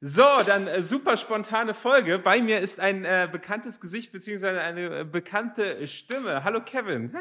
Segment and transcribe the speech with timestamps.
[0.00, 2.20] So, dann äh, super spontane Folge.
[2.20, 6.44] Bei mir ist ein äh, bekanntes Gesicht beziehungsweise eine äh, bekannte Stimme.
[6.44, 7.16] Hallo Kevin.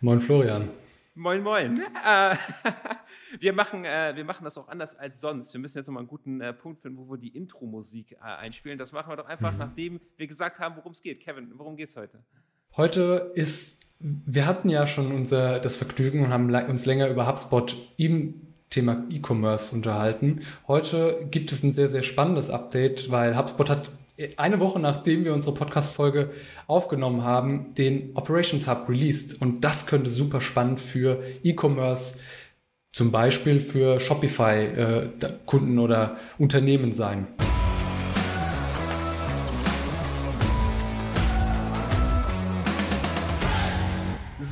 [0.00, 0.70] Moin Florian.
[1.14, 1.82] Moin, moin.
[2.02, 2.36] Äh,
[3.38, 5.52] wir, machen, äh, wir machen das auch anders als sonst.
[5.52, 8.78] Wir müssen jetzt nochmal einen guten äh, Punkt finden, wo wir die Intro-Musik einspielen.
[8.78, 9.58] Das machen wir doch einfach, mhm.
[9.58, 11.20] nachdem wir gesagt haben, worum es geht.
[11.20, 12.24] Kevin, worum geht es heute?
[12.78, 17.76] Heute ist, wir hatten ja schon unser, das Vergnügen und haben uns länger über HubSpot
[17.98, 20.40] im Thema E-Commerce unterhalten.
[20.66, 23.90] Heute gibt es ein sehr, sehr spannendes Update, weil HubSpot hat
[24.36, 26.30] eine Woche nachdem wir unsere Podcast-Folge
[26.66, 29.40] aufgenommen haben, den Operations Hub released.
[29.40, 32.18] Und das könnte super spannend für E-Commerce,
[32.92, 37.26] zum Beispiel für Shopify-Kunden äh, oder Unternehmen sein.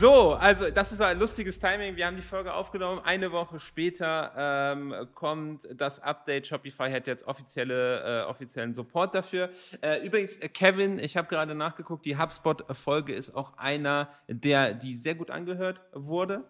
[0.00, 1.94] So, also das ist ein lustiges Timing.
[1.94, 3.02] Wir haben die Folge aufgenommen.
[3.04, 6.46] Eine Woche später ähm, kommt das Update.
[6.46, 9.50] Shopify hat jetzt offizielle, äh, offiziellen Support dafür.
[9.82, 14.94] Äh, übrigens, äh, Kevin, ich habe gerade nachgeguckt, die HubSpot-Folge ist auch einer, der die
[14.94, 16.44] sehr gut angehört wurde.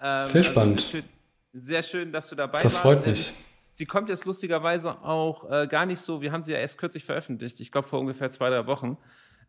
[0.00, 0.90] Ähm, sehr also spannend.
[0.92, 1.06] Also,
[1.52, 2.74] sehr schön, dass du dabei das warst.
[2.74, 3.34] Das freut mich.
[3.70, 7.04] Sie kommt jetzt lustigerweise auch äh, gar nicht so, wir haben sie ja erst kürzlich
[7.04, 8.96] veröffentlicht, ich glaube vor ungefähr zwei, drei Wochen.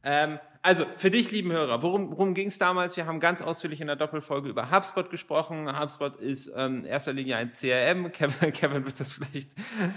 [0.03, 2.98] Ähm, also für dich, lieben Hörer, worum, worum ging es damals?
[2.98, 5.80] Wir haben ganz ausführlich in der Doppelfolge über HubSpot gesprochen.
[5.80, 8.12] HubSpot ist ähm, in erster Linie ein CRM.
[8.12, 9.52] Kevin, Kevin wird das vielleicht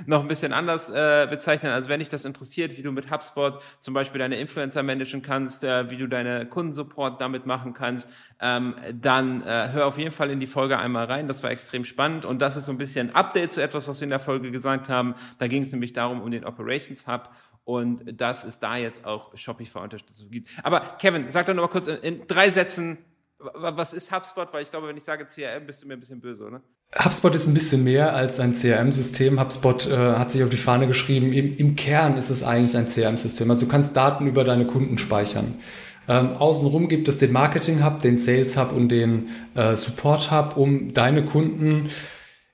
[0.06, 1.73] noch ein bisschen anders äh, bezeichnen.
[1.73, 5.65] Also wenn dich das interessiert, wie du mit HubSpot zum Beispiel deine Influencer managen kannst,
[5.65, 8.09] äh, wie du deine Kundensupport damit machen kannst,
[8.41, 11.27] ähm, dann äh, hör auf jeden Fall in die Folge einmal rein.
[11.27, 14.05] Das war extrem spannend und das ist so ein bisschen Update zu etwas, was wir
[14.05, 15.17] in der Folge gesagt haben.
[15.39, 17.31] Da ging es nämlich darum um den Operations Hub
[17.70, 20.48] und dass es da jetzt auch Shopify-Unterstützung gibt.
[20.64, 22.98] Aber Kevin, sag doch noch mal kurz in, in, drei Sätzen,
[23.38, 24.52] was ist HubSpot?
[24.52, 26.62] Weil ich glaube, wenn ich sage CRM, bist du mir ein bisschen böse, oder?
[26.98, 29.41] HubSpot ist ein bisschen mehr als ein CRM-System.
[29.41, 32.88] HubSpot äh, hat sich auf die Fahne geschrieben, im, im Kern ist es eigentlich ein
[32.88, 33.48] CRM-System.
[33.48, 35.60] Also du kannst Daten über deine Kunden speichern.
[36.08, 40.56] Ähm, außenrum gibt es den Marketing Hub, den Sales Hub und den äh, Support Hub,
[40.56, 41.91] um deine Kunden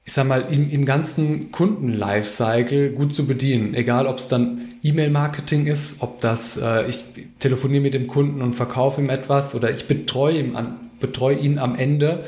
[0.06, 3.74] ich sag mal, im, im ganzen Kunden-Lifecycle gut zu bedienen.
[3.74, 7.02] Egal, ob es dann E-Mail-Marketing ist, ob das, äh, ich
[7.40, 11.58] telefoniere mit dem Kunden und verkaufe ihm etwas oder ich betreue ihn, an, betreue ihn
[11.58, 12.22] am Ende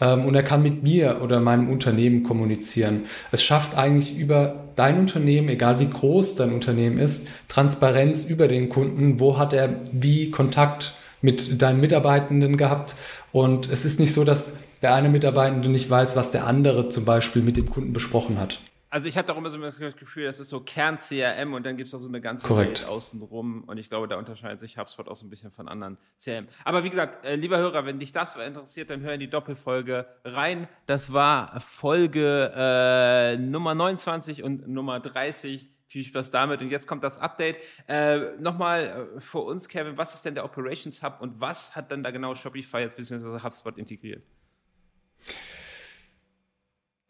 [0.00, 3.04] ähm, und er kann mit mir oder meinem Unternehmen kommunizieren.
[3.30, 8.70] Es schafft eigentlich über dein Unternehmen, egal wie groß dein Unternehmen ist, Transparenz über den
[8.70, 9.20] Kunden.
[9.20, 12.96] Wo hat er wie Kontakt mit deinen Mitarbeitenden gehabt?
[13.30, 17.04] Und es ist nicht so, dass der eine Mitarbeitende nicht weiß, was der andere zum
[17.04, 18.60] Beispiel mit dem Kunden besprochen hat.
[18.92, 21.86] Also ich habe darum immer so das Gefühl, das ist so Kern-CRM und dann gibt
[21.86, 22.80] es da so eine ganze Korrekt.
[22.80, 25.96] Welt außenrum und ich glaube, da unterscheidet sich HubSpot auch so ein bisschen von anderen
[26.18, 26.48] CRM.
[26.64, 30.06] Aber wie gesagt, äh, lieber Hörer, wenn dich das interessiert, dann hör in die Doppelfolge
[30.24, 30.66] rein.
[30.86, 35.68] Das war Folge äh, Nummer 29 und Nummer 30.
[35.86, 36.60] Viel Spaß damit.
[36.60, 37.58] Und jetzt kommt das Update.
[37.88, 41.92] Äh, Nochmal äh, für uns, Kevin, was ist denn der Operations Hub und was hat
[41.92, 43.40] dann da genau Shopify jetzt bzw.
[43.42, 44.22] HubSpot integriert?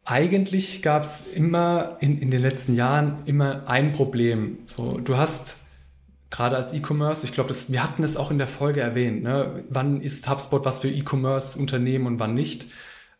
[0.04, 4.58] Eigentlich gab es immer in, in den letzten Jahren immer ein Problem.
[4.64, 5.58] So, du hast
[6.30, 9.64] gerade als E-Commerce, ich glaube, wir hatten es auch in der Folge erwähnt, ne?
[9.68, 12.66] wann ist HubSpot was für E-Commerce-Unternehmen und wann nicht.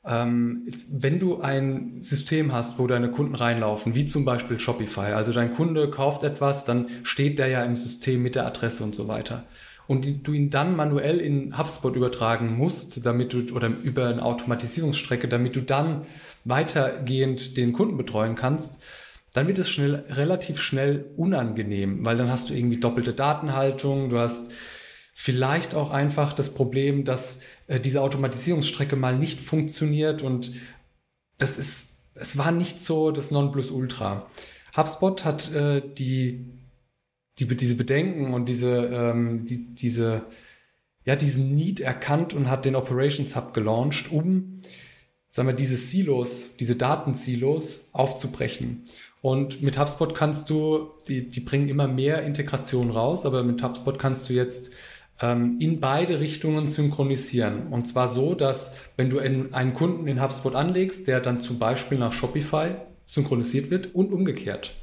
[0.05, 5.33] Ähm, wenn du ein System hast, wo deine Kunden reinlaufen, wie zum Beispiel Shopify, also
[5.33, 9.09] dein Kunde kauft etwas, dann steht der ja im System mit der Adresse und so
[9.09, 9.45] weiter
[9.91, 15.27] und du ihn dann manuell in HubSpot übertragen musst, damit du oder über eine Automatisierungsstrecke,
[15.27, 16.06] damit du dann
[16.45, 18.81] weitergehend den Kunden betreuen kannst,
[19.33, 24.21] dann wird es schnell, relativ schnell unangenehm, weil dann hast du irgendwie doppelte Datenhaltung, du
[24.21, 24.53] hast
[25.12, 30.53] vielleicht auch einfach das Problem, dass äh, diese Automatisierungsstrecke mal nicht funktioniert und
[31.39, 34.31] das ist, es war nicht so das Nonplusultra.
[34.77, 36.59] HubSpot hat äh, die
[37.41, 40.23] die, diese Bedenken und diese, ähm, die, diese,
[41.05, 44.61] ja, diesen Need erkannt und hat den Operations Hub gelauncht, um,
[45.28, 48.84] sagen wir, diese Silos, diese Datensilos aufzubrechen.
[49.23, 53.99] Und mit HubSpot kannst du, die, die bringen immer mehr Integration raus, aber mit HubSpot
[53.99, 54.73] kannst du jetzt
[55.20, 57.69] ähm, in beide Richtungen synchronisieren.
[57.69, 61.59] Und zwar so, dass wenn du in, einen Kunden in HubSpot anlegst, der dann zum
[61.59, 64.75] Beispiel nach Shopify synchronisiert wird und umgekehrt.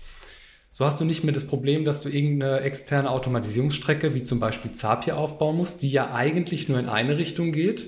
[0.78, 4.74] So hast du nicht mehr das Problem, dass du irgendeine externe Automatisierungsstrecke wie zum Beispiel
[4.74, 7.88] Zapier aufbauen musst, die ja eigentlich nur in eine Richtung geht,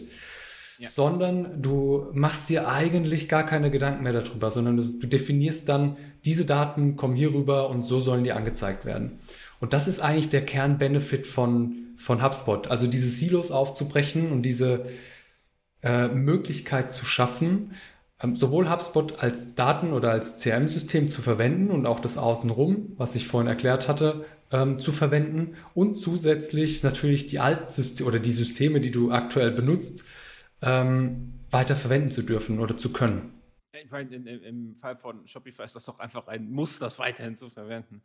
[0.80, 0.90] ja.
[0.90, 6.46] sondern du machst dir eigentlich gar keine Gedanken mehr darüber, sondern du definierst dann, diese
[6.46, 9.20] Daten kommen hier rüber und so sollen die angezeigt werden.
[9.60, 14.88] Und das ist eigentlich der Kernbenefit von, von HubSpot, also diese Silos aufzubrechen und diese
[15.84, 17.76] äh, Möglichkeit zu schaffen,
[18.34, 23.28] sowohl HubSpot als Daten- oder als CRM-System zu verwenden und auch das Außenrum, was ich
[23.28, 28.92] vorhin erklärt hatte, ähm, zu verwenden und zusätzlich natürlich die Altsysteme oder die Systeme, die
[28.92, 30.06] du aktuell benutzt,
[30.62, 33.34] ähm, weiter verwenden zu dürfen oder zu können.
[33.84, 37.00] Ich meine, in, in, im Fall von Shopify ist das doch einfach ein Muss, das
[37.00, 38.02] weiterhin zu verwenden.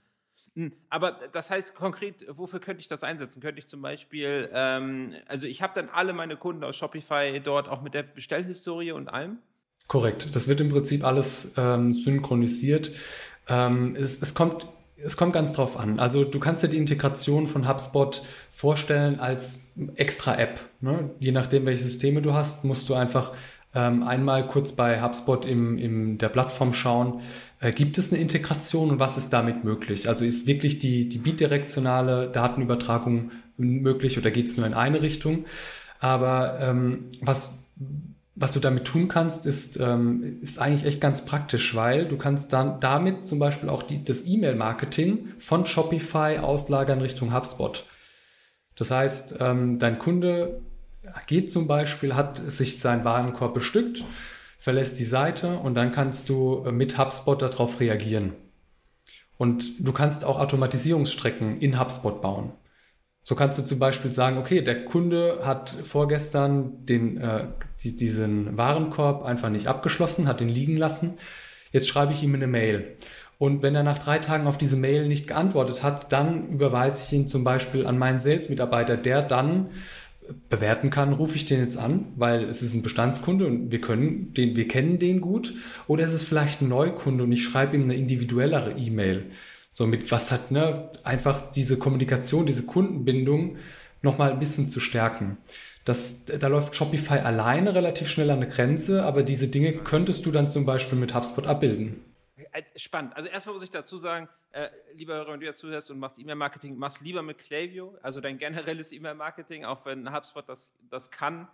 [0.54, 3.40] Hm, aber das heißt konkret, wofür könnte ich das einsetzen?
[3.40, 7.68] Könnte ich zum Beispiel, ähm, also ich habe dann alle meine Kunden aus Shopify dort
[7.68, 9.38] auch mit der Bestellhistorie und allem?
[9.86, 10.34] Korrekt.
[10.34, 12.92] Das wird im Prinzip alles ähm, synchronisiert.
[13.48, 14.66] Ähm, es, es, kommt,
[14.96, 16.00] es kommt ganz drauf an.
[16.00, 19.66] Also du kannst dir die Integration von HubSpot vorstellen als
[19.96, 20.60] extra App.
[20.80, 21.10] Ne?
[21.20, 23.32] Je nachdem, welche Systeme du hast, musst du einfach
[23.74, 27.20] ähm, einmal kurz bei HubSpot im, in der Plattform schauen,
[27.60, 30.08] äh, gibt es eine Integration und was ist damit möglich?
[30.08, 35.44] Also ist wirklich die, die bidirektionale Datenübertragung möglich oder geht es nur in eine Richtung?
[35.98, 37.63] Aber ähm, was
[38.36, 42.52] was du damit tun kannst, ist, ähm, ist eigentlich echt ganz praktisch, weil du kannst
[42.52, 47.84] dann damit zum Beispiel auch die, das E-Mail-Marketing von Shopify auslagern Richtung HubSpot.
[48.76, 50.62] Das heißt, ähm, dein Kunde
[51.26, 54.02] geht zum Beispiel, hat sich seinen Warenkorb bestückt,
[54.58, 58.32] verlässt die Seite und dann kannst du äh, mit HubSpot darauf reagieren.
[59.36, 62.52] Und du kannst auch Automatisierungsstrecken in HubSpot bauen.
[63.26, 67.46] So kannst du zum Beispiel sagen, okay, der Kunde hat vorgestern den, äh,
[67.80, 71.16] die, diesen Warenkorb einfach nicht abgeschlossen, hat ihn liegen lassen.
[71.72, 72.96] Jetzt schreibe ich ihm eine Mail.
[73.38, 77.12] Und wenn er nach drei Tagen auf diese Mail nicht geantwortet hat, dann überweise ich
[77.14, 79.70] ihn zum Beispiel an meinen Sales-Mitarbeiter, der dann
[80.50, 84.34] bewerten kann, rufe ich den jetzt an, weil es ist ein Bestandskunde und wir können
[84.34, 85.54] den, wir kennen den gut,
[85.86, 89.30] oder es ist vielleicht ein Neukunde und ich schreibe ihm eine individuellere E-Mail.
[89.74, 93.56] So mit was hat, ne, einfach diese Kommunikation, diese Kundenbindung
[94.02, 95.36] nochmal ein bisschen zu stärken.
[95.84, 100.30] Das, da läuft Shopify alleine relativ schnell an eine Grenze, aber diese Dinge könntest du
[100.30, 102.04] dann zum Beispiel mit HubSpot abbilden.
[102.52, 103.16] Äh, spannend.
[103.16, 106.20] Also erstmal muss ich dazu sagen, äh, lieber Hörer, wenn du jetzt zuhörst und machst
[106.20, 111.48] E-Mail-Marketing, machst lieber mit Klaviyo, also dein generelles E-Mail-Marketing, auch wenn HubSpot das, das kann,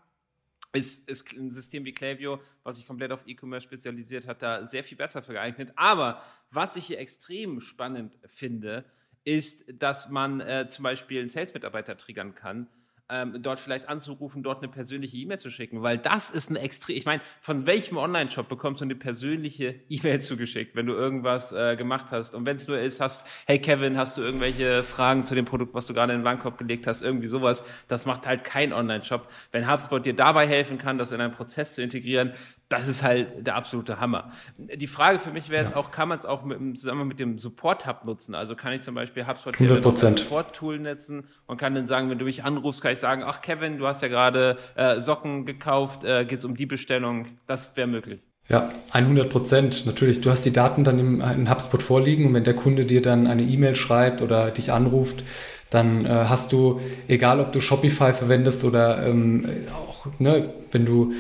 [0.72, 4.84] ist, ist ein System wie Klaviyo, was sich komplett auf E-Commerce spezialisiert hat, da sehr
[4.84, 5.72] viel besser für geeignet.
[5.76, 8.84] Aber was ich hier extrem spannend finde,
[9.24, 12.68] ist, dass man äh, zum Beispiel einen Sales-Mitarbeiter triggern kann,
[13.10, 16.96] ähm, dort vielleicht anzurufen, dort eine persönliche E-Mail zu schicken, weil das ist ein extrem,
[16.96, 21.76] ich meine, von welchem Online-Shop bekommst du eine persönliche E-Mail zugeschickt, wenn du irgendwas äh,
[21.76, 25.34] gemacht hast und wenn es nur ist, hast, hey Kevin, hast du irgendwelche Fragen zu
[25.34, 28.44] dem Produkt, was du gerade in den Warenkorb gelegt hast, irgendwie sowas, das macht halt
[28.44, 29.28] kein Online-Shop.
[29.52, 32.32] Wenn HubSpot dir dabei helfen kann, das in einen Prozess zu integrieren,
[32.70, 34.30] das ist halt der absolute Hammer.
[34.56, 37.36] Die Frage für mich wäre jetzt auch, kann man es auch mit, zusammen mit dem
[37.36, 38.36] Support-Hub nutzen?
[38.36, 42.24] Also kann ich zum Beispiel HubSpot als Support-Tool nutzen und kann dann sagen, wenn du
[42.24, 46.24] mich anrufst, kann ich sagen, ach Kevin, du hast ja gerade äh, Socken gekauft, äh,
[46.24, 47.26] geht es um die Bestellung?
[47.48, 48.20] Das wäre möglich.
[48.48, 49.84] Ja, 100 Prozent.
[49.86, 53.02] Natürlich, du hast die Daten dann im, in HubSpot vorliegen und wenn der Kunde dir
[53.02, 55.24] dann eine E-Mail schreibt oder dich anruft,
[55.70, 59.44] dann äh, hast du, egal ob du Shopify verwendest oder ähm,
[59.74, 61.12] auch, ne, wenn du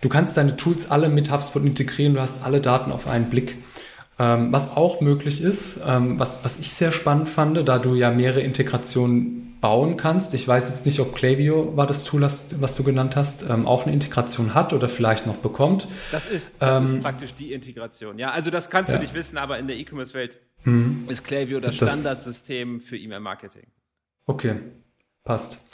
[0.00, 3.56] Du kannst deine Tools alle mit HubSpot integrieren, du hast alle Daten auf einen Blick.
[4.18, 8.10] Ähm, was auch möglich ist, ähm, was, was ich sehr spannend fand, da du ja
[8.10, 10.32] mehrere Integrationen bauen kannst.
[10.32, 13.66] Ich weiß jetzt nicht, ob Klaviyo war das Tool, das, was du genannt hast, ähm,
[13.66, 15.88] auch eine Integration hat oder vielleicht noch bekommt.
[16.12, 18.18] Das ist, das ist ähm, praktisch die Integration.
[18.18, 18.96] Ja, also das kannst ja.
[18.96, 21.06] du nicht wissen, aber in der E-Commerce-Welt hm.
[21.08, 23.66] ist Klaviyo das, das Standardsystem für E-Mail-Marketing.
[24.26, 24.56] Okay,
[25.24, 25.66] passt.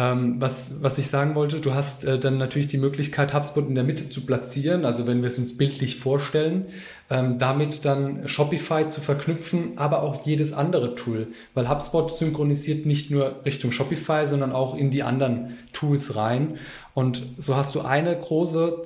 [0.00, 3.74] Ähm, was, was ich sagen wollte, du hast äh, dann natürlich die Möglichkeit, HubSpot in
[3.74, 6.68] der Mitte zu platzieren, also wenn wir es uns bildlich vorstellen,
[7.10, 13.10] ähm, damit dann Shopify zu verknüpfen, aber auch jedes andere Tool, weil HubSpot synchronisiert nicht
[13.10, 16.56] nur Richtung Shopify, sondern auch in die anderen Tools rein.
[16.94, 18.80] Und so hast du eine große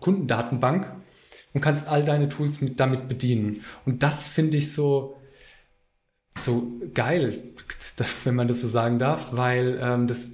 [0.00, 0.86] Kundendatenbank
[1.54, 3.64] und kannst all deine Tools mit, damit bedienen.
[3.84, 5.16] Und das finde ich so,
[6.36, 7.42] so geil,
[8.24, 10.30] wenn man das so sagen darf, weil ähm, das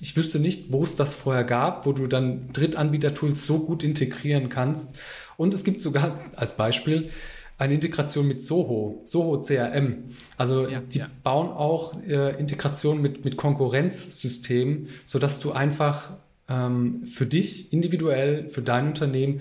[0.00, 4.48] ich wüsste nicht, wo es das vorher gab, wo du dann Drittanbieter-Tools so gut integrieren
[4.48, 4.96] kannst.
[5.36, 7.10] Und es gibt sogar als Beispiel
[7.58, 10.10] eine Integration mit Soho, Soho CRM.
[10.36, 11.08] Also ja, die ja.
[11.22, 18.60] bauen auch äh, Integration mit, mit Konkurrenzsystemen, sodass du einfach ähm, für dich individuell, für
[18.60, 19.40] dein Unternehmen,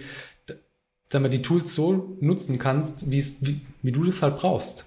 [1.10, 3.24] sag mal, die Tools so nutzen kannst, wie,
[3.82, 4.86] wie du das halt brauchst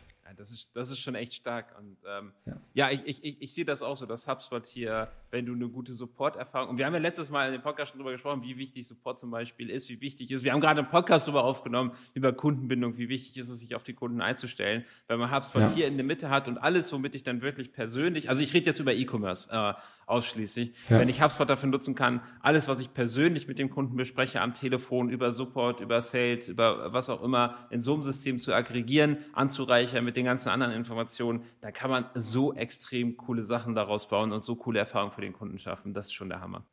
[0.49, 1.77] Das ist, das ist schon echt stark.
[1.79, 2.57] Und ähm, ja.
[2.73, 5.69] ja, ich, ich, ich, ich sehe das auch so, dass HubSpot hier, wenn du eine
[5.69, 8.57] gute Support-Erfahrung, und wir haben ja letztes Mal in dem Podcast schon drüber gesprochen, wie
[8.57, 10.45] wichtig Support zum Beispiel ist, wie wichtig ist.
[10.45, 13.83] Wir haben gerade einen Podcast darüber aufgenommen, über Kundenbindung, wie wichtig ist es, sich auf
[13.83, 14.87] die Kunden einzustellen.
[15.07, 15.71] Wenn man HubSpot ja.
[15.71, 18.67] hier in der Mitte hat und alles, womit ich dann wirklich persönlich, also ich rede
[18.67, 19.75] jetzt über E-Commerce, äh,
[20.09, 20.73] ausschließlich.
[20.89, 20.99] Ja.
[20.99, 24.55] Wenn ich HubSpot dafür nutzen kann, alles, was ich persönlich mit dem Kunden bespreche, am
[24.55, 29.19] Telefon, über Support, über Sales, über was auch immer, in so einem System zu aggregieren,
[29.33, 34.33] anzureichern mit den ganzen anderen Informationen, da kann man so extrem coole Sachen daraus bauen
[34.33, 35.95] und so coole Erfahrungen für den Kunden schaffen.
[35.95, 36.65] Das ist schon der Hammer.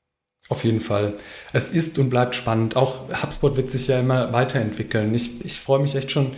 [0.48, 1.15] Auf jeden Fall.
[1.54, 2.75] Es ist und bleibt spannend.
[2.75, 5.13] Auch HubSpot wird sich ja immer weiterentwickeln.
[5.15, 6.36] Ich, ich freue mich echt schon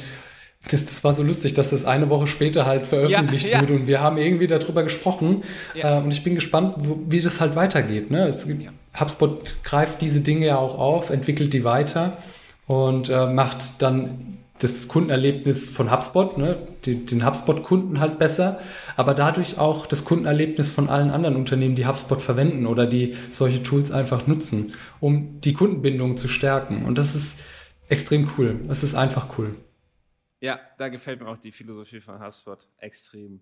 [0.68, 3.62] das, das war so lustig, dass das eine Woche später halt veröffentlicht ja, ja.
[3.62, 5.44] wurde und wir haben irgendwie darüber gesprochen
[5.74, 6.00] ja.
[6.00, 8.12] äh, und ich bin gespannt, wo, wie das halt weitergeht.
[8.12, 8.28] Ne?
[8.28, 8.48] Es,
[9.00, 12.18] HubSpot greift diese Dinge ja auch auf, entwickelt die weiter
[12.66, 18.60] und äh, macht dann das Kundenerlebnis von HubSpot, ne, den, den HubSpot-Kunden halt besser,
[18.96, 23.62] aber dadurch auch das Kundenerlebnis von allen anderen Unternehmen, die HubSpot verwenden oder die solche
[23.62, 26.86] Tools einfach nutzen, um die Kundenbindung zu stärken.
[26.86, 27.38] Und das ist
[27.88, 28.60] extrem cool.
[28.68, 29.56] Das ist einfach cool.
[30.40, 33.42] Ja, da gefällt mir auch die Philosophie von HubSpot extrem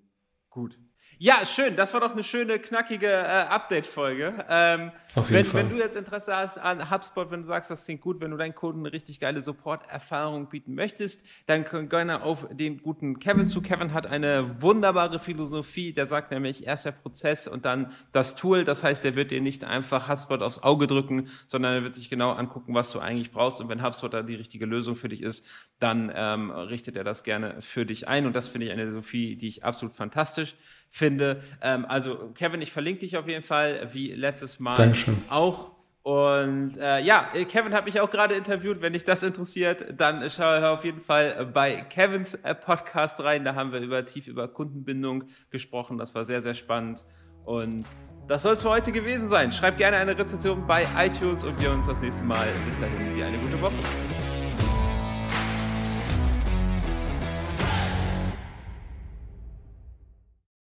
[0.49, 0.79] gut.
[1.17, 1.77] Ja, schön.
[1.77, 4.45] Das war doch eine schöne, knackige äh, Update-Folge.
[4.50, 5.62] Ähm, Auf jeden wenn, Fall.
[5.62, 8.38] wenn du jetzt Interesse hast an HubSpot, wenn du sagst, das klingt gut, wenn du
[8.38, 13.62] deinen Kunden eine richtig geile Support-Erfahrung bieten möchtest, dann gerne auf den guten Kevin zu.
[13.62, 15.93] Kevin hat eine wunderbare Philosophie.
[15.93, 18.65] Der sagt nämlich erst der Prozess und dann das Tool.
[18.65, 22.09] Das heißt, er wird dir nicht einfach HubSpot aufs Auge drücken, sondern er wird sich
[22.09, 23.62] genau angucken, was du eigentlich brauchst.
[23.62, 25.45] Und wenn HubSpot da die richtige Lösung für dich ist,
[25.79, 28.25] dann ähm, richtet er das gerne für dich ein.
[28.25, 30.55] Und das finde ich eine Philosophie, die ich absolut fantastisch
[30.95, 31.41] finde.
[31.61, 35.21] Ähm, also Kevin, ich verlinke dich auf jeden Fall, wie letztes Mal Dankeschön.
[35.29, 35.71] auch.
[36.03, 38.81] Und äh, ja, Kevin hat mich auch gerade interviewt.
[38.81, 43.43] Wenn dich das interessiert, dann schau auf jeden Fall bei Kevins äh, Podcast rein.
[43.43, 45.97] Da haben wir über tief über Kundenbindung gesprochen.
[45.97, 47.03] Das war sehr, sehr spannend.
[47.43, 47.83] Und
[48.27, 49.51] das soll es für heute gewesen sein.
[49.51, 52.47] Schreib gerne eine Rezension bei iTunes und wir uns das nächste Mal.
[52.67, 54.14] Bis dahin, dir eine gute Woche.